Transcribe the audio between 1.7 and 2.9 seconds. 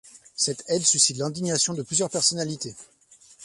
de plusieurs personnalités.